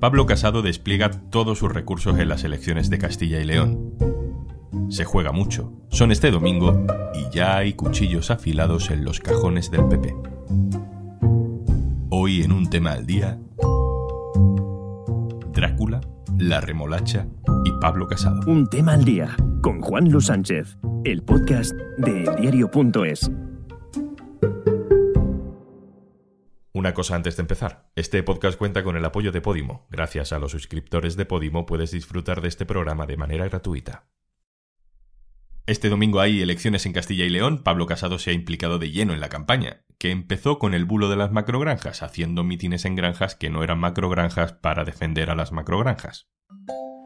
Pablo 0.00 0.26
Casado 0.26 0.62
despliega 0.62 1.10
todos 1.10 1.58
sus 1.58 1.72
recursos 1.72 2.18
en 2.18 2.28
las 2.28 2.44
elecciones 2.44 2.90
de 2.90 2.98
Castilla 2.98 3.40
y 3.40 3.44
León. 3.44 3.94
Se 4.88 5.04
juega 5.04 5.32
mucho, 5.32 5.72
son 5.88 6.12
este 6.12 6.30
domingo 6.30 6.86
y 7.14 7.34
ya 7.34 7.56
hay 7.56 7.72
cuchillos 7.72 8.30
afilados 8.30 8.90
en 8.90 9.04
los 9.04 9.20
cajones 9.20 9.70
del 9.70 9.86
PP. 9.86 10.14
Hoy 12.10 12.42
en 12.42 12.52
un 12.52 12.70
tema 12.70 12.92
al 12.92 13.06
día, 13.06 13.38
Drácula, 15.52 16.00
la 16.38 16.60
remolacha 16.60 17.26
y 17.64 17.72
Pablo 17.80 18.06
Casado. 18.06 18.40
Un 18.46 18.68
tema 18.68 18.92
al 18.92 19.04
día 19.04 19.34
con 19.62 19.80
Juan 19.80 20.10
Luis 20.10 20.26
Sánchez, 20.26 20.78
el 21.04 21.22
podcast 21.22 21.72
de 21.98 22.24
eldiario.es. 22.24 23.30
Una 26.86 26.94
cosa 26.94 27.16
antes 27.16 27.36
de 27.36 27.40
empezar. 27.40 27.90
Este 27.96 28.22
podcast 28.22 28.56
cuenta 28.56 28.84
con 28.84 28.96
el 28.96 29.04
apoyo 29.04 29.32
de 29.32 29.40
Podimo. 29.40 29.88
Gracias 29.90 30.32
a 30.32 30.38
los 30.38 30.52
suscriptores 30.52 31.16
de 31.16 31.26
Podimo 31.26 31.66
puedes 31.66 31.90
disfrutar 31.90 32.40
de 32.40 32.46
este 32.46 32.64
programa 32.64 33.06
de 33.06 33.16
manera 33.16 33.48
gratuita. 33.48 34.06
Este 35.66 35.88
domingo 35.88 36.20
hay 36.20 36.40
elecciones 36.40 36.86
en 36.86 36.92
Castilla 36.92 37.24
y 37.24 37.28
León. 37.28 37.64
Pablo 37.64 37.86
Casado 37.86 38.20
se 38.20 38.30
ha 38.30 38.34
implicado 38.34 38.78
de 38.78 38.92
lleno 38.92 39.14
en 39.14 39.20
la 39.20 39.28
campaña, 39.28 39.84
que 39.98 40.12
empezó 40.12 40.60
con 40.60 40.74
el 40.74 40.84
bulo 40.84 41.08
de 41.08 41.16
las 41.16 41.32
macrogranjas, 41.32 42.04
haciendo 42.04 42.44
mítines 42.44 42.84
en 42.84 42.94
granjas 42.94 43.34
que 43.34 43.50
no 43.50 43.64
eran 43.64 43.80
macrogranjas 43.80 44.52
para 44.52 44.84
defender 44.84 45.28
a 45.30 45.34
las 45.34 45.50
macrogranjas. 45.50 46.28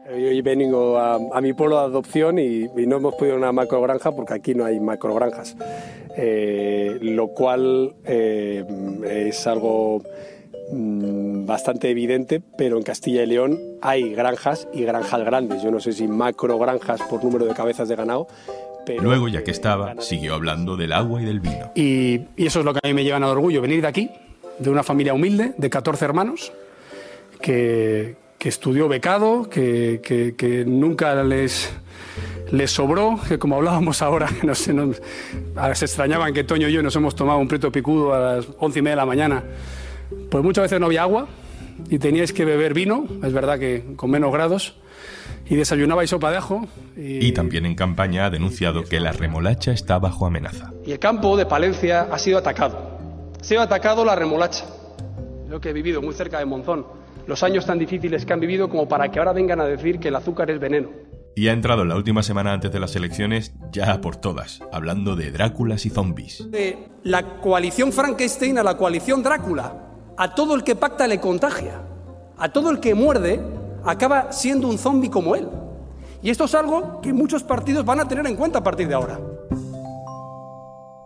Hoy 0.09 0.41
vengo 0.41 0.97
a, 0.97 1.41
mi 1.41 1.53
pueblo 1.53 1.79
de 1.79 1.85
adopción 1.85 2.39
y, 2.39 2.67
no 2.87 2.97
hemos 2.97 3.15
podido 3.15 3.35
una 3.37 3.51
macrogranja 3.51 4.11
porque 4.11 4.33
aquí 4.33 4.55
no 4.55 4.65
hay 4.65 4.79
macrogranjas, 4.79 5.55
eh, 6.17 6.97
lo 7.01 7.27
cual 7.29 7.93
eh, 8.05 8.65
es 9.03 9.45
algo 9.45 10.01
mm, 10.71 11.45
bastante 11.45 11.89
evidente, 11.89 12.41
pero 12.57 12.77
en 12.77 12.83
Castilla 12.83 13.23
y 13.23 13.27
León 13.27 13.59
hay 13.81 14.13
granjas 14.13 14.67
y 14.73 14.83
granjas 14.83 15.23
grandes. 15.23 15.61
Yo 15.61 15.69
no 15.71 15.79
sé 15.79 15.93
si 15.93 16.07
macrogranjas 16.07 17.01
por 17.03 17.23
número 17.23 17.45
de 17.45 17.53
cabezas 17.53 17.87
de 17.87 17.95
ganado. 17.95 18.27
Pero 18.85 19.03
Luego, 19.03 19.27
ya 19.27 19.43
que 19.43 19.51
estaba, 19.51 20.01
siguió 20.01 20.33
hablando 20.33 20.75
del 20.75 20.93
agua 20.93 21.21
y 21.21 21.25
del 21.25 21.39
vino. 21.39 21.71
Y, 21.75 22.21
y 22.35 22.47
eso 22.47 22.59
es 22.59 22.65
lo 22.65 22.73
que 22.73 22.79
a 22.83 22.87
mí 22.87 22.95
me 22.95 23.03
lleva 23.03 23.17
a 23.17 23.29
orgullo, 23.29 23.61
venir 23.61 23.81
de 23.81 23.87
aquí, 23.87 24.09
de 24.57 24.69
una 24.71 24.81
familia 24.81 25.13
humilde, 25.13 25.53
de 25.55 25.69
14 25.69 26.03
hermanos, 26.03 26.51
que, 27.39 28.15
que 28.41 28.49
estudió 28.49 28.87
becado, 28.87 29.47
que, 29.47 30.01
que, 30.03 30.65
nunca 30.65 31.23
les, 31.23 31.71
les 32.51 32.71
sobró, 32.71 33.19
que 33.29 33.37
como 33.37 33.57
hablábamos 33.57 34.01
ahora, 34.01 34.27
no 34.43 34.55
sé, 34.55 34.73
no, 34.73 34.93
se 35.75 35.85
extrañaban 35.85 36.33
que 36.33 36.43
Toño 36.43 36.67
y 36.67 36.73
yo 36.73 36.81
nos 36.81 36.95
hemos 36.95 37.13
tomado 37.15 37.37
un 37.37 37.47
prieto 37.47 37.71
picudo 37.71 38.15
a 38.15 38.19
las 38.19 38.47
once 38.57 38.79
y 38.79 38.81
media 38.81 38.93
de 38.93 39.01
la 39.01 39.05
mañana. 39.05 39.43
Pues 40.31 40.43
muchas 40.43 40.63
veces 40.63 40.79
no 40.79 40.87
había 40.87 41.03
agua 41.03 41.27
y 41.87 41.99
teníais 41.99 42.33
que 42.33 42.43
beber 42.43 42.73
vino, 42.73 43.05
es 43.23 43.31
verdad 43.31 43.59
que 43.59 43.93
con 43.95 44.09
menos 44.09 44.33
grados, 44.33 44.75
y 45.47 45.55
desayunabais 45.55 46.09
sopa 46.09 46.31
de 46.31 46.37
ajo. 46.37 46.67
Y, 46.97 47.27
y 47.27 47.31
también 47.33 47.67
en 47.67 47.75
campaña 47.75 48.25
ha 48.25 48.29
denunciado 48.31 48.85
que 48.85 48.99
la 48.99 49.11
remolacha 49.11 49.71
está 49.71 49.99
bajo 49.99 50.25
amenaza. 50.25 50.73
Y 50.83 50.93
el 50.93 50.99
campo 50.99 51.37
de 51.37 51.45
Palencia 51.45 52.07
ha 52.11 52.17
sido 52.17 52.39
atacado. 52.39 52.97
Ha 53.39 53.43
sido 53.43 53.61
atacado 53.61 54.03
la 54.03 54.15
remolacha. 54.15 54.65
Yo 55.47 55.61
que 55.61 55.69
he 55.69 55.73
vivido 55.73 56.01
muy 56.01 56.15
cerca 56.15 56.39
de 56.39 56.45
Monzón 56.45 57.00
los 57.27 57.43
años 57.43 57.65
tan 57.65 57.79
difíciles 57.79 58.25
que 58.25 58.33
han 58.33 58.39
vivido 58.39 58.69
como 58.69 58.87
para 58.87 59.09
que 59.11 59.19
ahora 59.19 59.33
vengan 59.33 59.61
a 59.61 59.65
decir 59.65 59.99
que 59.99 60.09
el 60.09 60.15
azúcar 60.15 60.49
es 60.51 60.59
veneno. 60.59 60.89
Y 61.35 61.47
ha 61.47 61.53
entrado 61.53 61.83
en 61.83 61.89
la 61.89 61.95
última 61.95 62.23
semana 62.23 62.51
antes 62.51 62.71
de 62.71 62.79
las 62.79 62.95
elecciones 62.95 63.53
ya 63.71 64.01
por 64.01 64.17
todas, 64.17 64.61
hablando 64.71 65.15
de 65.15 65.31
Dráculas 65.31 65.85
y 65.85 65.89
zombies. 65.89 66.51
De 66.51 66.89
la 67.03 67.39
coalición 67.39 67.93
Frankenstein 67.93 68.57
a 68.57 68.63
la 68.63 68.75
coalición 68.75 69.23
Drácula. 69.23 69.87
A 70.17 70.35
todo 70.35 70.55
el 70.55 70.63
que 70.63 70.75
pacta 70.75 71.07
le 71.07 71.21
contagia. 71.21 71.81
A 72.37 72.49
todo 72.49 72.69
el 72.69 72.79
que 72.79 72.95
muerde 72.95 73.39
acaba 73.85 74.31
siendo 74.33 74.67
un 74.67 74.77
zombie 74.77 75.09
como 75.09 75.35
él. 75.35 75.47
Y 76.21 76.29
esto 76.29 76.45
es 76.45 76.53
algo 76.53 76.99
que 77.01 77.13
muchos 77.13 77.43
partidos 77.43 77.85
van 77.85 78.01
a 78.01 78.07
tener 78.07 78.27
en 78.27 78.35
cuenta 78.35 78.59
a 78.59 78.63
partir 78.63 78.87
de 78.87 78.93
ahora. 78.93 79.19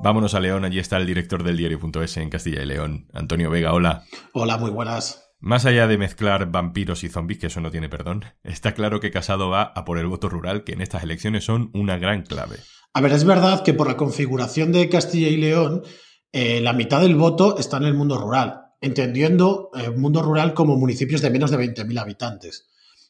Vámonos 0.02 0.34
a 0.36 0.40
León, 0.40 0.66
allí 0.66 0.80
está 0.80 0.98
el 0.98 1.06
director 1.06 1.44
del 1.44 1.58
diario.es 1.58 2.18
en 2.18 2.30
Castilla 2.30 2.62
y 2.62 2.66
León, 2.66 3.08
Antonio 3.14 3.50
Vega, 3.50 3.74
hola. 3.74 4.04
Hola, 4.34 4.58
muy 4.58 4.70
buenas. 4.70 5.25
Más 5.46 5.68
allá 5.68 5.86
de 5.86 6.00
mezclar 6.00 6.50
vampiros 6.52 7.04
y 7.04 7.08
zombies, 7.08 7.38
que 7.38 7.46
eso 7.46 7.62
no 7.62 7.70
tiene 7.70 7.88
perdón, 7.88 8.26
está 8.44 8.74
claro 8.74 9.00
que 9.00 9.12
Casado 9.12 9.48
va 9.48 9.62
a 9.62 9.86
por 9.86 10.00
el 10.00 10.08
voto 10.08 10.28
rural, 10.28 10.64
que 10.64 10.72
en 10.72 10.82
estas 10.82 11.04
elecciones 11.04 11.44
son 11.44 11.70
una 11.76 12.00
gran 12.00 12.24
clave. 12.24 12.56
A 12.96 13.02
ver, 13.02 13.12
es 13.12 13.26
verdad 13.26 13.64
que 13.64 13.76
por 13.76 13.86
la 13.86 13.96
configuración 13.96 14.72
de 14.72 14.90
Castilla 14.90 15.28
y 15.28 15.38
León, 15.38 15.84
eh, 16.32 16.62
la 16.62 16.74
mitad 16.74 17.00
del 17.00 17.14
voto 17.14 17.60
está 17.60 17.78
en 17.78 17.84
el 17.84 17.94
mundo 17.94 18.18
rural, 18.18 18.72
entendiendo 18.82 19.70
el 19.76 19.86
eh, 19.86 19.90
mundo 19.92 20.24
rural 20.24 20.56
como 20.56 20.78
municipios 20.78 21.22
de 21.22 21.30
menos 21.30 21.52
de 21.52 21.60
20.000 21.60 22.02
habitantes. 22.02 22.68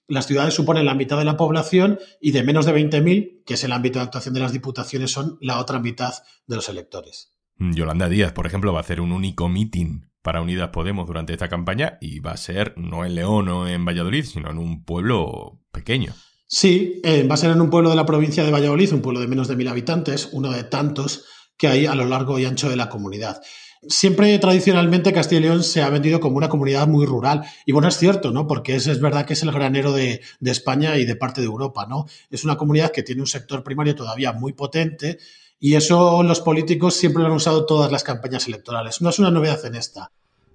Las 0.09 0.27
ciudades 0.27 0.53
suponen 0.53 0.85
la 0.85 0.93
mitad 0.93 1.17
de 1.17 1.23
la 1.23 1.37
población 1.37 1.99
y 2.19 2.31
de 2.31 2.43
menos 2.43 2.65
de 2.65 2.73
20.000, 2.73 3.45
que 3.45 3.53
es 3.53 3.63
el 3.63 3.71
ámbito 3.71 3.99
de 3.99 4.05
actuación 4.05 4.33
de 4.33 4.41
las 4.41 4.51
diputaciones, 4.51 5.09
son 5.09 5.37
la 5.39 5.57
otra 5.57 5.79
mitad 5.79 6.13
de 6.47 6.57
los 6.57 6.67
electores. 6.67 7.31
Yolanda 7.59 8.09
Díaz, 8.09 8.33
por 8.33 8.45
ejemplo, 8.45 8.73
va 8.73 8.79
a 8.79 8.81
hacer 8.81 8.99
un 8.99 9.13
único 9.13 9.47
mitin 9.47 10.09
para 10.25 10.41
Unidas 10.41 10.69
Podemos 10.69 11.05
durante 11.05 11.33
esta 11.33 11.47
campaña 11.47 11.99
y 12.01 12.19
va 12.19 12.31
a 12.31 12.37
ser 12.37 12.73
no 12.77 13.05
en 13.05 13.13
León 13.13 13.47
o 13.47 13.67
en 13.67 13.85
Valladolid, 13.85 14.25
sino 14.25 14.49
en 14.49 14.57
un 14.57 14.83
pueblo 14.83 15.61
pequeño. 15.71 16.15
Sí, 16.47 16.99
eh, 17.03 17.27
va 17.27 17.35
a 17.35 17.37
ser 17.37 17.51
en 17.51 17.61
un 17.61 17.69
pueblo 17.69 17.91
de 17.91 17.95
la 17.95 18.07
provincia 18.07 18.43
de 18.43 18.49
Valladolid, 18.49 18.91
un 18.91 19.03
pueblo 19.03 19.19
de 19.19 19.27
menos 19.27 19.47
de 19.47 19.55
mil 19.55 19.67
habitantes, 19.67 20.29
uno 20.31 20.51
de 20.51 20.63
tantos 20.63 21.25
que 21.57 21.67
hay 21.67 21.85
a 21.85 21.93
lo 21.93 22.05
largo 22.05 22.39
y 22.39 22.45
ancho 22.45 22.69
de 22.69 22.75
la 22.75 22.89
comunidad. 22.89 23.39
Siempre 23.87 24.37
tradicionalmente 24.39 25.13
Castilla 25.13 25.41
y 25.41 25.43
León 25.43 25.63
se 25.63 25.83
ha 25.83 25.89
vendido 25.89 26.19
como 26.19 26.37
una 26.37 26.49
comunidad 26.49 26.87
muy 26.87 27.05
rural. 27.05 27.43
Y 27.67 27.71
bueno, 27.71 27.87
es 27.87 27.97
cierto, 27.97 28.31
¿no? 28.31 28.47
Porque 28.47 28.75
es, 28.75 28.87
es 28.87 28.99
verdad 28.99 29.27
que 29.27 29.33
es 29.33 29.43
el 29.43 29.51
granero 29.51 29.93
de, 29.93 30.21
de 30.39 30.51
España 30.51 30.97
y 30.97 31.05
de 31.05 31.15
parte 31.15 31.41
de 31.41 31.47
Europa, 31.47 31.85
¿no? 31.87 32.07
Es 32.31 32.43
una 32.43 32.57
comunidad 32.57 32.91
que 32.91 33.03
tiene 33.03 33.21
un 33.21 33.27
sector 33.27 33.63
primario 33.63 33.93
todavía 33.93 34.33
muy 34.33 34.53
potente, 34.53 35.19
y 35.59 35.75
eso 35.75 36.21
los 36.23 36.41
políticos 36.41 36.95
siempre 36.95 37.21
lo 37.21 37.29
han 37.29 37.35
usado 37.35 37.65
todas 37.65 37.91
las 37.91 38.03
campañas 38.03 38.47
electorales. 38.47 39.01
No 39.01 39.09
es 39.09 39.19
una 39.19 39.31
novedad 39.31 39.65
en 39.65 39.75
esta. 39.75 40.11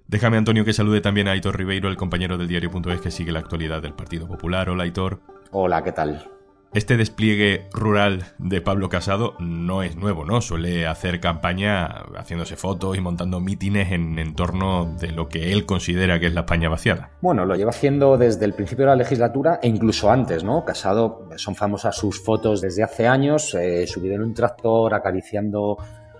Déjame, 0.07 0.37
Antonio, 0.37 0.65
que 0.65 0.73
salude 0.73 1.01
también 1.01 1.27
a 1.27 1.31
Aitor 1.31 1.57
Ribeiro, 1.57 1.87
el 1.87 1.95
compañero 1.95 2.37
del 2.37 2.47
diario.es 2.47 3.01
que 3.01 3.11
sigue 3.11 3.31
la 3.31 3.39
actualidad 3.39 3.81
del 3.81 3.93
Partido 3.93 4.27
Popular. 4.27 4.69
Hola, 4.69 4.83
Aitor. 4.83 5.21
Hola, 5.51 5.83
¿qué 5.83 5.91
tal? 5.93 6.29
Este 6.73 6.95
despliegue 6.95 7.67
rural 7.73 8.23
de 8.37 8.61
Pablo 8.61 8.87
Casado 8.87 9.33
no 9.39 9.83
es 9.83 9.97
nuevo, 9.97 10.23
¿no? 10.23 10.39
Suele 10.39 10.87
hacer 10.87 11.19
campaña 11.19 12.05
haciéndose 12.15 12.55
fotos 12.55 12.95
y 12.97 13.01
montando 13.01 13.41
mítines 13.41 13.91
en, 13.91 14.17
en 14.17 14.35
torno 14.35 14.95
de 14.97 15.11
lo 15.11 15.27
que 15.27 15.51
él 15.51 15.65
considera 15.65 16.17
que 16.17 16.27
es 16.27 16.33
la 16.33 16.41
España 16.41 16.69
vaciada. 16.69 17.09
Bueno, 17.19 17.43
lo 17.43 17.55
lleva 17.55 17.71
haciendo 17.71 18.17
desde 18.17 18.45
el 18.45 18.53
principio 18.53 18.85
de 18.85 18.91
la 18.91 18.95
legislatura 18.95 19.59
e 19.61 19.67
incluso 19.67 20.09
antes, 20.09 20.45
¿no? 20.45 20.63
Casado, 20.63 21.27
son 21.35 21.55
famosas 21.55 21.97
sus 21.97 22.23
fotos 22.23 22.61
desde 22.61 22.83
hace 22.83 23.05
años, 23.05 23.53
eh, 23.53 23.85
subido 23.85 24.15
en 24.15 24.21
un 24.21 24.33
tractor, 24.33 24.93
acariciando 24.93 25.75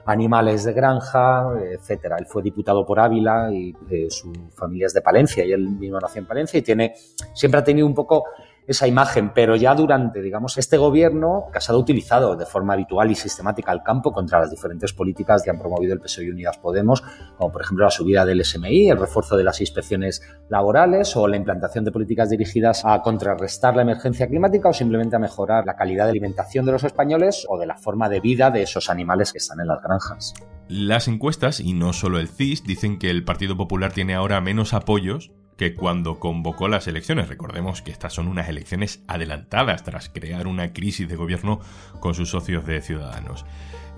animales 0.05 0.65
de 0.65 0.73
granja, 0.73 1.45
etcétera. 1.63 2.17
Él 2.19 2.25
fue 2.25 2.43
diputado 2.43 2.85
por 2.85 2.99
Ávila 2.99 3.49
y 3.53 3.73
eh, 3.89 4.07
su 4.09 4.33
familia 4.53 4.87
es 4.87 4.93
de 4.93 5.01
Palencia 5.01 5.45
y 5.45 5.53
él 5.53 5.69
mismo 5.69 5.97
nació 5.97 6.19
en 6.19 6.27
Palencia 6.27 6.59
y 6.59 6.61
tiene 6.61 6.93
siempre 7.33 7.61
ha 7.61 7.63
tenido 7.63 7.87
un 7.87 7.93
poco 7.93 8.25
esa 8.71 8.87
imagen, 8.87 9.31
pero 9.33 9.55
ya 9.55 9.75
durante, 9.75 10.21
digamos, 10.21 10.57
este 10.57 10.77
gobierno, 10.77 11.45
Casado 11.51 11.77
ha 11.77 11.81
utilizado 11.81 12.35
de 12.35 12.45
forma 12.45 12.73
habitual 12.73 13.11
y 13.11 13.15
sistemática 13.15 13.71
el 13.71 13.83
campo 13.83 14.11
contra 14.11 14.39
las 14.39 14.49
diferentes 14.49 14.93
políticas 14.93 15.43
que 15.43 15.49
han 15.49 15.59
promovido 15.59 15.93
el 15.93 15.99
PSOE 15.99 16.25
y 16.25 16.29
Unidas 16.29 16.57
Podemos, 16.57 17.03
como 17.37 17.51
por 17.51 17.61
ejemplo 17.61 17.85
la 17.85 17.91
subida 17.91 18.25
del 18.25 18.43
SMI, 18.43 18.89
el 18.89 18.97
refuerzo 18.97 19.37
de 19.37 19.43
las 19.43 19.61
inspecciones 19.61 20.21
laborales 20.49 21.15
o 21.15 21.27
la 21.27 21.37
implantación 21.37 21.85
de 21.85 21.91
políticas 21.91 22.29
dirigidas 22.29 22.83
a 22.85 23.01
contrarrestar 23.01 23.75
la 23.75 23.83
emergencia 23.83 24.27
climática 24.27 24.69
o 24.69 24.73
simplemente 24.73 25.15
a 25.15 25.19
mejorar 25.19 25.65
la 25.65 25.75
calidad 25.75 26.05
de 26.05 26.11
alimentación 26.11 26.65
de 26.65 26.71
los 26.71 26.83
españoles 26.83 27.45
o 27.49 27.57
de 27.57 27.67
la 27.67 27.77
forma 27.77 28.09
de 28.09 28.19
vida 28.19 28.51
de 28.51 28.63
esos 28.63 28.89
animales 28.89 29.31
que 29.31 29.37
están 29.37 29.59
en 29.59 29.67
las 29.67 29.81
granjas. 29.81 30.33
Las 30.67 31.07
encuestas, 31.07 31.59
y 31.59 31.73
no 31.73 31.91
solo 31.93 32.19
el 32.19 32.29
CIS, 32.29 32.63
dicen 32.63 32.97
que 32.97 33.09
el 33.09 33.25
Partido 33.25 33.57
Popular 33.57 33.91
tiene 33.91 34.15
ahora 34.15 34.39
menos 34.39 34.73
apoyos 34.73 35.31
que 35.61 35.75
cuando 35.75 36.17
convocó 36.17 36.67
las 36.67 36.87
elecciones. 36.87 37.29
Recordemos 37.29 37.83
que 37.83 37.91
estas 37.91 38.13
son 38.13 38.27
unas 38.27 38.49
elecciones 38.49 39.03
adelantadas 39.05 39.83
tras 39.83 40.09
crear 40.09 40.47
una 40.47 40.73
crisis 40.73 41.07
de 41.07 41.15
gobierno 41.15 41.59
con 41.99 42.15
sus 42.15 42.31
socios 42.31 42.65
de 42.65 42.81
Ciudadanos. 42.81 43.45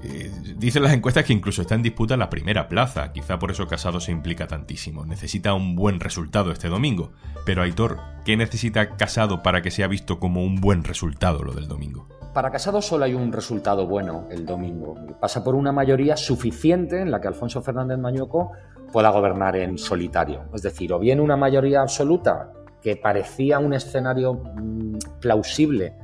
Eh, 0.04 0.30
dicen 0.58 0.84
las 0.84 0.92
encuestas 0.92 1.24
que 1.24 1.32
incluso 1.32 1.62
está 1.62 1.76
en 1.76 1.82
disputa 1.82 2.18
la 2.18 2.30
primera 2.30 2.68
plaza, 2.68 3.14
quizá 3.14 3.40
por 3.40 3.50
eso 3.50 3.66
Casado 3.66 4.02
se 4.02 4.12
implica 4.12 4.46
tantísimo. 4.46 5.06
Necesita 5.06 5.54
un 5.54 5.78
buen 5.78 6.02
resultado 6.02 6.52
este 6.52 6.68
domingo. 6.68 7.14
Pero 7.46 7.62
Aitor, 7.62 7.98
¿qué 8.26 8.36
necesita 8.36 8.98
Casado 8.98 9.42
para 9.42 9.62
que 9.62 9.72
sea 9.72 9.88
visto 9.88 10.20
como 10.20 10.44
un 10.44 10.60
buen 10.60 10.84
resultado 10.84 11.44
lo 11.44 11.54
del 11.54 11.70
domingo? 11.70 12.10
Para 12.34 12.50
Casado 12.50 12.82
solo 12.82 13.06
hay 13.06 13.14
un 13.14 13.32
resultado 13.32 13.86
bueno 13.86 14.28
el 14.32 14.44
domingo. 14.44 14.96
Pasa 15.20 15.44
por 15.44 15.54
una 15.54 15.72
mayoría 15.72 16.18
suficiente 16.18 17.00
en 17.00 17.12
la 17.12 17.22
que 17.22 17.28
Alfonso 17.28 17.62
Fernández 17.62 18.00
Mañueco 18.00 18.54
pueda 18.92 19.12
gobernar 19.12 19.56
en 19.56 19.78
solitario. 19.78 20.46
Es 20.52 20.64
decir, 20.64 20.92
o 20.94 21.00
bien 21.00 21.20
una 21.20 21.38
mayoría 21.38 21.82
absoluta 21.82 22.52
que 22.82 22.96
parecía 22.96 23.60
un 23.60 23.76
escenario 23.76 24.34
mm, 24.34 24.98
plausible 25.22 25.96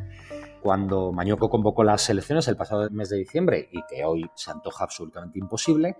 cuando 0.61 1.11
Mañueco 1.11 1.49
convocó 1.49 1.83
las 1.83 2.07
elecciones 2.11 2.47
el 2.47 2.57
pasado 2.57 2.87
mes 2.91 3.09
de 3.09 3.17
diciembre 3.17 3.67
y 3.71 3.81
que 3.87 4.05
hoy 4.05 4.29
se 4.35 4.51
antoja 4.51 4.83
absolutamente 4.83 5.39
imposible, 5.39 5.97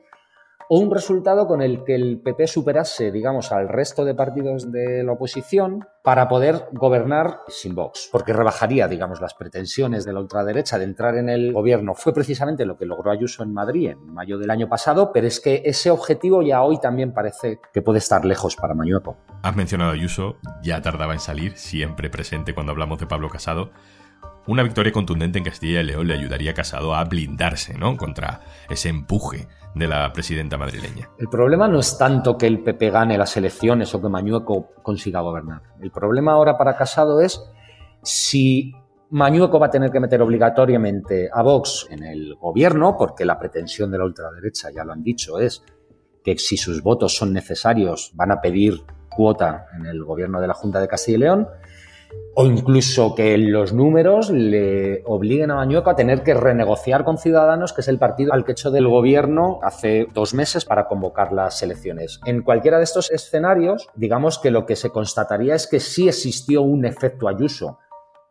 o 0.68 0.80
un 0.80 0.92
resultado 0.92 1.48
con 1.48 1.62
el 1.62 1.84
que 1.84 1.96
el 1.96 2.20
PP 2.20 2.48
superase, 2.48 3.12
digamos, 3.12 3.52
al 3.52 3.70
resto 3.70 4.06
de 4.06 4.14
partidos 4.14 4.72
de 4.72 5.04
la 5.04 5.14
oposición 5.14 5.88
para 6.04 6.28
poder 6.28 6.68
gobernar 6.74 7.42
sin 7.48 7.76
Vox, 7.76 8.10
porque 8.12 8.34
rebajaría, 8.34 8.88
digamos, 8.88 9.22
las 9.22 9.34
pretensiones 9.34 10.06
de 10.06 10.14
la 10.14 10.20
ultraderecha 10.20 10.78
de 10.78 10.86
entrar 10.86 11.16
en 11.16 11.30
el 11.30 11.54
gobierno. 11.54 11.94
Fue 11.96 12.14
precisamente 12.14 12.66
lo 12.66 12.78
que 12.78 12.86
logró 12.86 13.12
Ayuso 13.12 13.44
en 13.44 13.54
Madrid 13.54 13.90
en 13.90 14.14
mayo 14.14 14.38
del 14.38 14.50
año 14.50 14.70
pasado, 14.70 15.12
pero 15.14 15.28
es 15.28 15.40
que 15.40 15.62
ese 15.66 15.92
objetivo 15.92 16.42
ya 16.42 16.62
hoy 16.62 16.80
también 16.80 17.14
parece 17.14 17.60
que 17.74 17.82
puede 17.82 18.00
estar 18.00 18.26
lejos 18.26 18.56
para 18.56 18.74
Mañueco. 18.74 19.18
Has 19.42 19.56
mencionado 19.56 19.92
a 19.92 19.94
Ayuso, 19.94 20.38
ya 20.62 20.82
tardaba 20.82 21.14
en 21.14 21.20
salir, 21.20 21.58
siempre 21.58 22.10
presente 22.10 22.54
cuando 22.54 22.72
hablamos 22.72 23.00
de 23.00 23.08
Pablo 23.08 23.30
Casado. 23.30 23.72
Una 24.50 24.64
victoria 24.64 24.92
contundente 24.92 25.38
en 25.38 25.44
Castilla 25.44 25.82
y 25.82 25.84
León 25.84 26.08
le 26.08 26.16
ayudaría 26.16 26.50
a 26.50 26.54
Casado 26.56 26.96
a 26.96 27.04
blindarse, 27.04 27.78
¿no? 27.78 27.96
Contra 27.96 28.42
ese 28.68 28.90
empuje 28.90 29.48
de 29.76 29.88
la 29.88 30.12
presidenta 30.12 30.58
madrileña. 30.58 31.08
El 31.20 31.30
problema 31.30 31.68
no 31.68 31.78
es 31.78 32.00
tanto 32.00 32.36
que 32.36 32.48
el 32.48 32.64
PP 32.64 32.90
gane 32.90 33.16
las 33.16 33.38
elecciones 33.38 33.94
o 33.94 34.02
que 34.02 34.10
Mañueco 34.10 34.72
consiga 34.82 35.20
gobernar. 35.20 35.62
El 35.80 35.92
problema 35.92 36.32
ahora 36.32 36.58
para 36.58 36.76
Casado 36.76 37.22
es 37.22 37.40
si 38.02 38.74
Mañueco 39.12 39.60
va 39.60 39.68
a 39.68 39.70
tener 39.70 39.92
que 39.92 40.00
meter 40.00 40.20
obligatoriamente 40.20 41.30
a 41.32 41.44
Vox 41.44 41.86
en 41.92 42.04
el 42.04 42.34
gobierno, 42.34 42.96
porque 42.98 43.26
la 43.26 43.38
pretensión 43.38 43.92
de 43.92 44.00
la 44.00 44.06
ultraderecha, 44.06 44.72
ya 44.72 44.84
lo 44.84 44.94
han 44.94 45.04
dicho, 45.04 45.38
es 45.38 45.64
que 46.24 46.40
si 46.40 46.58
sus 46.58 46.82
votos 46.82 47.16
son 47.16 47.34
necesarios 47.34 48.14
van 48.16 48.32
a 48.32 48.42
pedir 48.42 48.82
cuota 49.12 49.68
en 49.78 49.86
el 49.86 50.04
gobierno 50.04 50.42
de 50.42 50.48
la 50.48 50.56
Junta 50.56 50.80
de 50.80 50.88
Castilla 50.88 51.18
y 51.18 51.20
León, 51.20 51.48
o 52.36 52.46
incluso 52.46 53.16
que 53.16 53.38
los 53.38 53.74
números 53.74 54.30
le 54.30 55.04
obliguen 55.06 55.52
a 55.52 55.56
Mañueco 55.56 55.90
a 55.90 55.96
tener 55.96 56.24
que 56.24 56.34
renegociar 56.34 57.04
con 57.04 57.18
Ciudadanos, 57.18 57.74
que 57.74 57.82
es 57.82 57.88
el 57.88 58.00
partido 58.00 58.34
al 58.34 58.46
que 58.46 58.54
echó 58.54 58.72
del 58.72 58.88
gobierno 58.88 59.60
hace 59.62 60.08
dos 60.14 60.34
meses 60.34 60.64
para 60.64 60.88
convocar 60.88 61.34
las 61.34 61.62
elecciones. 61.64 62.22
En 62.26 62.42
cualquiera 62.42 62.78
de 62.78 62.86
estos 62.86 63.12
escenarios, 63.12 63.90
digamos 63.96 64.40
que 64.40 64.52
lo 64.52 64.66
que 64.66 64.76
se 64.76 64.90
constataría 64.90 65.56
es 65.56 65.68
que 65.68 65.80
sí 65.80 66.08
existió 66.08 66.62
un 66.62 66.86
efecto 66.86 67.28
Ayuso 67.28 67.80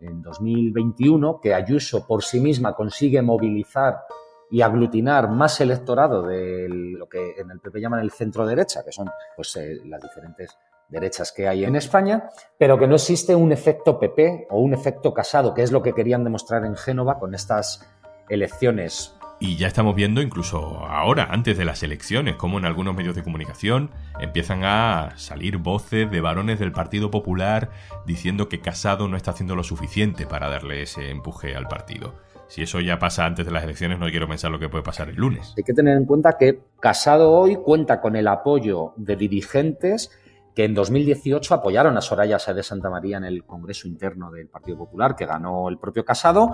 en 0.00 0.22
2021, 0.22 1.40
que 1.40 1.52
Ayuso 1.52 2.06
por 2.06 2.22
sí 2.22 2.40
misma 2.40 2.74
consigue 2.74 3.20
movilizar 3.20 4.04
y 4.50 4.62
aglutinar 4.62 5.28
más 5.28 5.60
electorado 5.60 6.22
de 6.22 6.66
lo 6.68 7.08
que 7.08 7.34
en 7.38 7.50
el 7.50 7.60
PP 7.60 7.80
llaman 7.80 8.00
el 8.00 8.10
centro 8.10 8.46
derecha, 8.46 8.82
que 8.84 8.92
son 8.92 9.10
pues, 9.36 9.54
eh, 9.56 9.80
las 9.84 10.00
diferentes 10.00 10.56
derechas 10.88 11.32
que 11.32 11.48
hay 11.48 11.64
en 11.64 11.76
España, 11.76 12.30
pero 12.58 12.78
que 12.78 12.86
no 12.86 12.96
existe 12.96 13.34
un 13.34 13.52
efecto 13.52 13.98
PP 13.98 14.48
o 14.50 14.60
un 14.60 14.74
efecto 14.74 15.12
casado, 15.12 15.54
que 15.54 15.62
es 15.62 15.72
lo 15.72 15.82
que 15.82 15.92
querían 15.92 16.24
demostrar 16.24 16.64
en 16.64 16.76
Génova 16.76 17.18
con 17.18 17.34
estas 17.34 17.86
elecciones. 18.28 19.14
Y 19.40 19.56
ya 19.56 19.68
estamos 19.68 19.94
viendo 19.94 20.20
incluso 20.20 20.84
ahora, 20.86 21.28
antes 21.30 21.56
de 21.56 21.64
las 21.64 21.84
elecciones, 21.84 22.34
como 22.34 22.58
en 22.58 22.64
algunos 22.64 22.96
medios 22.96 23.14
de 23.14 23.22
comunicación 23.22 23.90
empiezan 24.18 24.64
a 24.64 25.12
salir 25.16 25.58
voces 25.58 26.10
de 26.10 26.20
varones 26.20 26.58
del 26.58 26.72
Partido 26.72 27.12
Popular 27.12 27.70
diciendo 28.04 28.48
que 28.48 28.60
Casado 28.60 29.06
no 29.06 29.16
está 29.16 29.30
haciendo 29.30 29.54
lo 29.54 29.62
suficiente 29.62 30.26
para 30.26 30.48
darle 30.48 30.82
ese 30.82 31.10
empuje 31.10 31.54
al 31.54 31.68
partido. 31.68 32.14
Si 32.48 32.62
eso 32.62 32.80
ya 32.80 32.98
pasa 32.98 33.26
antes 33.26 33.46
de 33.46 33.52
las 33.52 33.62
elecciones, 33.62 34.00
no 34.00 34.08
quiero 34.08 34.26
pensar 34.26 34.50
lo 34.50 34.58
que 34.58 34.68
puede 34.68 34.82
pasar 34.82 35.08
el 35.08 35.16
lunes. 35.16 35.54
Hay 35.56 35.62
que 35.62 35.74
tener 35.74 35.96
en 35.96 36.06
cuenta 36.06 36.36
que 36.36 36.58
Casado 36.80 37.30
hoy 37.30 37.56
cuenta 37.56 38.00
con 38.00 38.16
el 38.16 38.26
apoyo 38.26 38.94
de 38.96 39.14
dirigentes 39.14 40.10
que 40.54 40.64
en 40.64 40.74
2018 40.74 41.54
apoyaron 41.54 41.96
a 41.96 42.00
Soraya 42.00 42.38
Sáez 42.38 42.56
de 42.56 42.62
Santa 42.62 42.90
María 42.90 43.16
en 43.16 43.24
el 43.24 43.44
Congreso 43.44 43.86
Interno 43.88 44.30
del 44.30 44.48
Partido 44.48 44.78
Popular, 44.78 45.16
que 45.16 45.26
ganó 45.26 45.68
el 45.68 45.78
propio 45.78 46.04
Casado, 46.04 46.50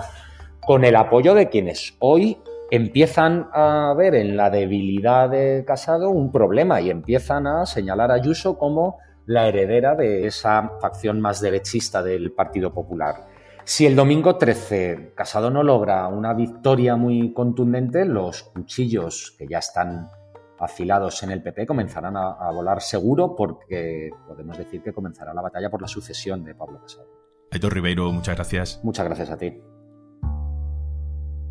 con 0.61 0.85
el 0.85 0.97
apoyo 0.97 1.35
de 1.35 1.49
quienes 1.49 1.97
hoy 1.99 2.39
empiezan 2.71 3.49
a 3.53 3.95
ver 3.97 4.15
en 4.15 4.37
la 4.37 4.51
debilidad 4.51 5.29
de 5.29 5.65
Casado 5.67 6.11
un 6.11 6.33
problema 6.33 6.81
y 6.81 6.91
empiezan 6.91 7.47
a 7.47 7.67
señalar 7.67 8.11
a 8.11 8.15
Ayuso 8.15 8.59
como 8.59 8.99
la 9.27 9.49
heredera 9.49 9.95
de 9.95 10.27
esa 10.27 10.73
facción 10.81 11.21
más 11.21 11.41
derechista 11.41 12.03
del 12.03 12.33
Partido 12.33 12.73
Popular. 12.73 13.27
Si 13.65 13.87
el 13.87 13.97
domingo 13.97 14.37
13 14.37 15.13
Casado 15.15 15.51
no 15.51 15.63
logra 15.63 16.07
una 16.09 16.35
victoria 16.35 16.97
muy 16.97 17.33
contundente, 17.33 18.05
los 18.05 18.43
cuchillos 18.43 19.35
que 19.39 19.47
ya 19.49 19.59
están 19.59 20.11
afilados 20.59 21.23
en 21.23 21.31
el 21.31 21.43
PP 21.43 21.67
comenzarán 21.67 22.17
a, 22.17 22.51
volar 22.51 22.81
seguro 22.81 23.35
porque 23.37 24.11
podemos 24.27 24.57
decir 24.57 24.83
que 24.83 24.93
comenzará 24.93 25.35
la 25.35 25.43
batalla 25.43 25.71
por 25.71 25.83
la 25.83 25.89
sucesión 25.89 26.45
de 26.45 26.55
Pablo 26.55 26.81
Casado. 26.81 27.09
Aitor 27.51 27.73
Ribeiro, 27.73 28.11
muchas 28.13 28.37
gracias. 28.37 28.81
Muchas 28.83 29.07
gracias 29.07 29.31
a 29.31 29.37
ti. 29.37 29.61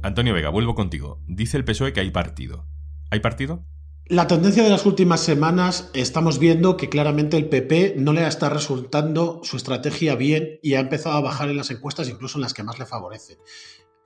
Antonio 0.02 0.34
Vega, 0.34 0.50
vuelvo 0.50 0.76
contigo. 0.76 1.22
Dice 1.28 1.58
el 1.58 1.64
PSOE 1.64 1.94
que 1.94 2.02
hay 2.02 2.12
partido. 2.12 2.66
¿Hay 3.10 3.22
partido? 3.22 3.64
La 4.08 4.28
tendencia 4.28 4.64
de 4.64 4.70
las 4.70 4.86
últimas 4.86 5.22
semanas 5.22 5.90
estamos 5.94 6.38
viendo 6.38 6.76
que 6.76 6.90
claramente 6.90 7.38
el 7.38 7.48
PP 7.48 7.96
no 7.98 8.12
le 8.12 8.28
está 8.28 8.50
resultando 8.50 9.40
su 9.44 9.56
estrategia 9.56 10.16
bien 10.16 10.60
y 10.62 10.74
ha 10.74 10.82
empezado 10.82 11.16
a 11.16 11.22
bajar 11.22 11.50
en 11.50 11.56
las 11.56 11.72
encuestas, 11.72 12.10
incluso 12.10 12.38
en 12.38 12.42
las 12.42 12.54
que 12.54 12.64
más 12.64 12.80
le 12.80 12.86
favorecen. 12.86 13.38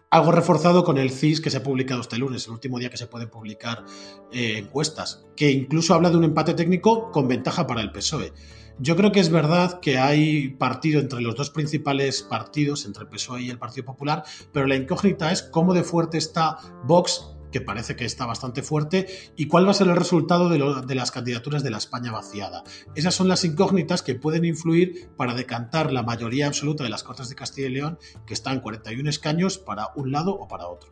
Algo 0.09 0.31
reforzado 0.31 0.85
con 0.85 0.97
el 0.97 1.11
CIS 1.11 1.41
que 1.41 1.49
se 1.49 1.57
ha 1.57 1.63
publicado 1.63 1.99
este 1.99 2.17
lunes, 2.17 2.45
el 2.45 2.53
último 2.53 2.79
día 2.79 2.89
que 2.89 2.95
se 2.95 3.07
pueden 3.07 3.29
publicar 3.29 3.83
eh, 4.31 4.57
encuestas, 4.57 5.25
que 5.35 5.51
incluso 5.51 5.93
habla 5.93 6.09
de 6.09 6.15
un 6.15 6.23
empate 6.23 6.53
técnico 6.53 7.11
con 7.11 7.27
ventaja 7.27 7.67
para 7.67 7.81
el 7.81 7.91
PSOE. 7.91 8.31
Yo 8.79 8.95
creo 8.95 9.11
que 9.11 9.19
es 9.19 9.29
verdad 9.29 9.81
que 9.81 9.97
hay 9.97 10.49
partido 10.49 11.01
entre 11.01 11.19
los 11.19 11.35
dos 11.35 11.49
principales 11.49 12.21
partidos, 12.21 12.85
entre 12.85 13.03
el 13.03 13.09
PSOE 13.09 13.41
y 13.41 13.49
el 13.49 13.57
Partido 13.57 13.85
Popular, 13.85 14.23
pero 14.53 14.65
la 14.65 14.75
incógnita 14.75 15.31
es 15.31 15.41
cómo 15.41 15.73
de 15.73 15.83
fuerte 15.83 16.17
está 16.17 16.57
Vox 16.85 17.36
que 17.51 17.61
parece 17.61 17.95
que 17.95 18.05
está 18.05 18.25
bastante 18.25 18.63
fuerte, 18.63 19.07
y 19.35 19.47
cuál 19.47 19.65
va 19.65 19.71
a 19.71 19.75
ser 19.75 19.87
el 19.87 19.95
resultado 19.95 20.49
de, 20.49 20.95
las 20.95 21.11
candidaturas 21.11 21.63
de 21.63 21.69
la 21.69 21.77
España 21.77 22.11
vaciada. 22.11 22.63
Esas 22.95 23.15
son 23.15 23.27
las 23.27 23.43
incógnitas 23.45 24.01
que 24.01 24.15
pueden 24.15 24.45
influir 24.45 25.09
para 25.17 25.33
decantar 25.33 25.91
la 25.91 26.03
mayoría 26.03 26.47
absoluta 26.47 26.83
de 26.83 26.89
las 26.89 27.03
Cortes 27.03 27.29
de 27.29 27.35
Castilla 27.35 27.67
y 27.67 27.71
León, 27.71 27.99
que 28.25 28.33
están 28.33 28.59
41 28.59 29.09
escaños 29.09 29.57
para 29.57 29.89
un 29.95 30.11
lado 30.11 30.33
o 30.33 30.47
para 30.47 30.67
otro. 30.67 30.91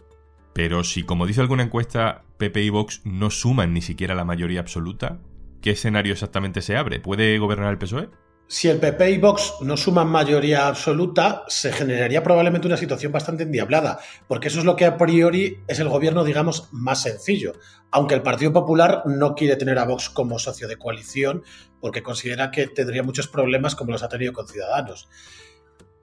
Pero 0.53 0.83
si, 0.83 1.03
como 1.03 1.27
dice 1.27 1.41
alguna 1.41 1.63
encuesta, 1.63 2.23
PP 2.37 2.63
y 2.63 2.69
Vox 2.69 3.01
no 3.03 3.29
suman 3.29 3.73
ni 3.73 3.81
siquiera 3.81 4.15
la 4.15 4.23
mayoría 4.23 4.61
absoluta, 4.61 5.19
¿qué 5.61 5.71
escenario 5.71 6.13
exactamente 6.13 6.61
se 6.61 6.77
abre? 6.77 7.01
¿Puede 7.01 7.37
gobernar 7.39 7.71
el 7.71 7.77
PSOE? 7.77 8.09
Si 8.47 8.67
el 8.67 8.77
PP 8.77 9.09
y 9.09 9.17
Vox 9.17 9.55
no 9.61 9.75
suman 9.75 10.07
mayoría 10.07 10.67
absoluta, 10.67 11.43
se 11.47 11.71
generaría 11.71 12.21
probablemente 12.21 12.67
una 12.67 12.77
situación 12.77 13.11
bastante 13.11 13.41
endiablada, 13.41 13.99
porque 14.27 14.49
eso 14.49 14.59
es 14.59 14.65
lo 14.65 14.75
que 14.75 14.85
a 14.85 14.97
priori 14.97 15.63
es 15.67 15.79
el 15.79 15.89
gobierno, 15.89 16.23
digamos, 16.23 16.69
más 16.71 17.01
sencillo. 17.01 17.53
Aunque 17.89 18.13
el 18.13 18.21
Partido 18.21 18.53
Popular 18.53 19.01
no 19.07 19.33
quiere 19.33 19.55
tener 19.55 19.79
a 19.79 19.85
Vox 19.85 20.11
como 20.11 20.37
socio 20.37 20.67
de 20.67 20.77
coalición, 20.77 21.43
porque 21.81 22.03
considera 22.03 22.51
que 22.51 22.67
tendría 22.67 23.01
muchos 23.01 23.27
problemas 23.27 23.75
como 23.75 23.91
los 23.91 24.03
ha 24.03 24.09
tenido 24.09 24.31
con 24.31 24.47
Ciudadanos. 24.47 25.07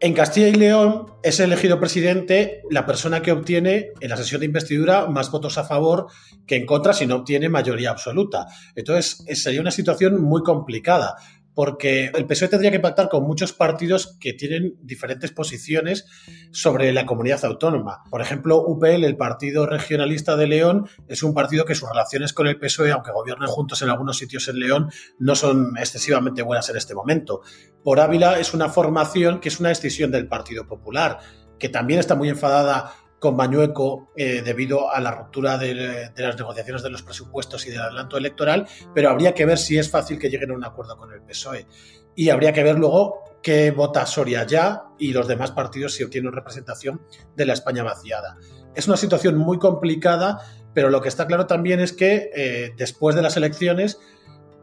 En 0.00 0.14
Castilla 0.14 0.48
y 0.48 0.54
León 0.54 1.12
es 1.22 1.38
elegido 1.38 1.78
presidente 1.78 2.62
la 2.70 2.86
persona 2.86 3.22
que 3.22 3.30
obtiene 3.30 3.92
en 4.00 4.10
la 4.10 4.16
sesión 4.16 4.40
de 4.40 4.46
investidura 4.46 5.06
más 5.06 5.30
votos 5.30 5.58
a 5.58 5.64
favor 5.64 6.08
que 6.44 6.56
en 6.56 6.66
contra 6.66 6.92
si 6.92 7.06
no 7.06 7.14
obtiene 7.14 7.48
mayoría 7.48 7.92
absoluta. 7.92 8.46
Entonces 8.74 9.24
sería 9.40 9.60
una 9.60 9.70
situación 9.70 10.20
muy 10.20 10.42
complicada 10.42 11.14
porque 11.54 12.06
el 12.14 12.26
PSOE 12.26 12.48
tendría 12.48 12.70
que 12.70 12.80
pactar 12.80 13.08
con 13.08 13.24
muchos 13.24 13.52
partidos 13.52 14.16
que 14.18 14.32
tienen 14.32 14.74
diferentes 14.82 15.32
posiciones 15.32 16.06
sobre 16.50 16.92
la 16.92 17.06
comunidad 17.06 17.44
autónoma. 17.44 18.02
Por 18.10 18.20
ejemplo, 18.20 18.62
UPL, 18.66 19.04
el 19.04 19.16
Partido 19.16 19.66
Regionalista 19.66 20.36
de 20.36 20.46
León, 20.46 20.88
es 21.08 21.22
un 21.22 21.34
partido 21.34 21.64
que 21.64 21.74
sus 21.74 21.88
relaciones 21.88 22.32
con 22.32 22.46
el 22.46 22.58
PSOE, 22.58 22.92
aunque 22.92 23.12
gobiernen 23.12 23.48
juntos 23.48 23.82
en 23.82 23.90
algunos 23.90 24.18
sitios 24.18 24.48
en 24.48 24.58
León, 24.58 24.90
no 25.18 25.34
son 25.34 25.76
excesivamente 25.78 26.42
buenas 26.42 26.68
en 26.70 26.76
este 26.76 26.94
momento. 26.94 27.42
Por 27.82 28.00
Ávila 28.00 28.38
es 28.38 28.54
una 28.54 28.68
formación 28.68 29.40
que 29.40 29.48
es 29.48 29.60
una 29.60 29.68
decisión 29.68 30.10
del 30.10 30.28
Partido 30.28 30.66
Popular, 30.66 31.18
que 31.58 31.68
también 31.68 32.00
está 32.00 32.14
muy 32.14 32.28
enfadada 32.28 32.92
con 33.22 33.36
Mañueco 33.36 34.10
eh, 34.16 34.42
debido 34.42 34.92
a 34.92 35.00
la 35.00 35.12
ruptura 35.12 35.56
de, 35.56 36.10
las 36.16 36.36
negociaciones 36.36 36.82
de 36.82 36.90
los 36.90 37.04
presupuestos 37.04 37.64
y 37.68 37.70
del 37.70 37.80
adelanto 37.80 38.16
electoral, 38.16 38.66
pero 38.92 39.10
habría 39.10 39.32
que 39.32 39.46
ver 39.46 39.58
si 39.58 39.78
es 39.78 39.88
fácil 39.88 40.18
que 40.18 40.28
lleguen 40.28 40.50
a 40.50 40.54
un 40.54 40.64
acuerdo 40.64 40.96
con 40.96 41.12
el 41.12 41.22
PSOE. 41.22 41.68
Y 42.16 42.30
habría 42.30 42.52
que 42.52 42.64
ver 42.64 42.76
luego 42.76 43.38
qué 43.40 43.70
vota 43.70 44.06
Soria 44.06 44.44
ya 44.44 44.86
y 44.98 45.12
los 45.12 45.28
demás 45.28 45.52
partidos 45.52 45.94
si 45.94 46.02
obtienen 46.02 46.32
representación 46.32 47.00
de 47.36 47.46
la 47.46 47.52
España 47.52 47.84
vaciada. 47.84 48.38
Es 48.74 48.88
una 48.88 48.96
situación 48.96 49.36
muy 49.36 49.60
complicada, 49.60 50.40
pero 50.74 50.90
lo 50.90 51.00
que 51.00 51.08
está 51.08 51.28
claro 51.28 51.46
también 51.46 51.78
es 51.78 51.92
que 51.92 52.28
eh, 52.34 52.72
después 52.76 53.14
de 53.14 53.22
las 53.22 53.36
elecciones 53.36 54.00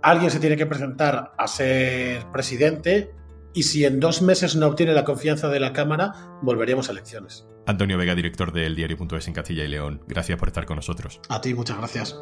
alguien 0.01 0.32
se 0.32 0.42
tiene 0.42 0.58
que 0.58 0.66
presentar 0.66 1.32
a 1.38 1.48
ser 1.48 2.30
presidente 2.34 3.13
y 3.53 3.63
si 3.63 3.86
en 3.86 4.00
dos 4.00 4.22
meses 4.22 4.56
no 4.56 4.68
obtiene 4.68 4.94
la 4.94 5.03
confianza 5.03 5.50
de 5.50 5.60
la 5.60 5.74
Cámara, 5.74 6.39
volveríamos 6.41 6.89
a 6.89 6.91
elecciones. 6.91 7.48
Antonio 7.65 7.98
Vega, 7.98 8.15
director 8.15 8.51
del 8.51 8.75
diario.es 8.75 9.27
en 9.27 9.34
Castilla 9.34 9.63
y 9.63 9.68
León, 9.68 10.03
gracias 10.08 10.38
por 10.38 10.48
estar 10.48 10.65
con 10.65 10.75
nosotros. 10.75 11.20
A 11.29 11.41
ti, 11.41 11.53
muchas 11.53 11.77
gracias. 11.77 12.20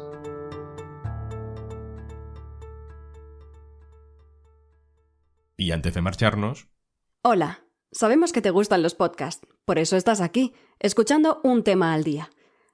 Y 5.56 5.72
antes 5.72 5.94
de 5.94 6.00
marcharnos... 6.00 6.68
Hola, 7.22 7.64
sabemos 7.90 8.32
que 8.32 8.40
te 8.40 8.50
gustan 8.50 8.82
los 8.82 8.94
podcasts, 8.94 9.46
por 9.64 9.78
eso 9.78 9.96
estás 9.96 10.20
aquí, 10.20 10.54
escuchando 10.78 11.40
un 11.42 11.64
tema 11.64 11.92
al 11.92 12.04
día. 12.04 12.30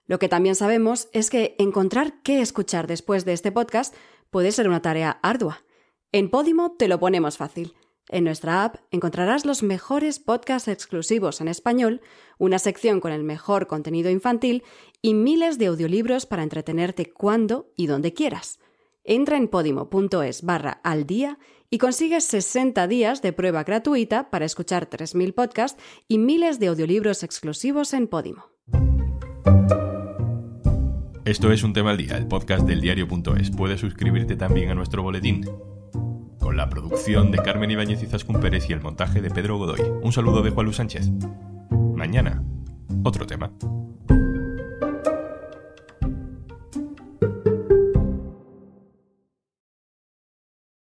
Lo 0.06 0.18
que 0.18 0.28
también 0.28 0.54
sabemos 0.54 1.08
es 1.12 1.30
que 1.30 1.56
encontrar 1.58 2.20
qué 2.22 2.42
escuchar 2.42 2.86
después 2.86 3.24
de 3.24 3.32
este 3.32 3.52
podcast 3.52 3.94
puede 4.30 4.52
ser 4.52 4.68
una 4.68 4.82
tarea 4.82 5.18
ardua. 5.22 5.64
En 6.12 6.28
Podimo 6.28 6.76
te 6.76 6.88
lo 6.88 7.00
ponemos 7.00 7.38
fácil. 7.38 7.74
En 8.08 8.24
nuestra 8.24 8.64
app 8.64 8.76
encontrarás 8.90 9.46
los 9.46 9.62
mejores 9.62 10.18
podcasts 10.18 10.68
exclusivos 10.68 11.40
en 11.40 11.48
español, 11.48 12.02
una 12.38 12.58
sección 12.58 13.00
con 13.00 13.12
el 13.12 13.24
mejor 13.24 13.66
contenido 13.66 14.10
infantil 14.10 14.62
y 15.00 15.14
miles 15.14 15.58
de 15.58 15.66
audiolibros 15.66 16.26
para 16.26 16.42
entretenerte 16.42 17.10
cuando 17.10 17.72
y 17.76 17.86
donde 17.86 18.12
quieras. 18.12 18.58
Entra 19.04 19.36
en 19.36 19.48
podimo.es 19.48 20.42
barra 20.42 20.80
al 20.82 21.06
día 21.06 21.38
y 21.70 21.78
consigues 21.78 22.24
60 22.24 22.86
días 22.88 23.22
de 23.22 23.32
prueba 23.32 23.64
gratuita 23.64 24.30
para 24.30 24.44
escuchar 24.44 24.88
3.000 24.88 25.34
podcasts 25.34 25.82
y 26.08 26.18
miles 26.18 26.58
de 26.58 26.68
audiolibros 26.68 27.22
exclusivos 27.22 27.94
en 27.94 28.06
Podimo. 28.06 28.44
Esto 31.24 31.50
es 31.50 31.62
Un 31.62 31.72
Tema 31.72 31.90
al 31.90 31.96
Día, 31.96 32.18
el 32.18 32.28
podcast 32.28 32.66
del 32.66 32.82
diario.es. 32.82 33.50
Puedes 33.50 33.80
suscribirte 33.80 34.36
también 34.36 34.70
a 34.70 34.74
nuestro 34.74 35.02
boletín. 35.02 35.46
La 36.54 36.68
producción 36.68 37.32
de 37.32 37.38
Carmen 37.38 37.68
Ibáñez 37.68 38.00
y 38.04 38.06
Pérez 38.40 38.70
y 38.70 38.72
el 38.72 38.80
montaje 38.80 39.20
de 39.20 39.28
Pedro 39.28 39.58
Godoy. 39.58 39.80
Un 40.02 40.12
saludo 40.12 40.40
de 40.40 40.50
Juan 40.50 40.66
Luis 40.66 40.76
Sánchez. 40.76 41.10
Mañana, 41.96 42.44
otro 43.02 43.26
tema. 43.26 43.50